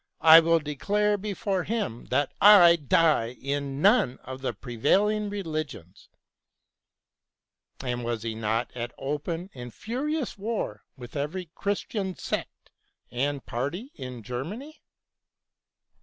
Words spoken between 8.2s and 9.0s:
he not at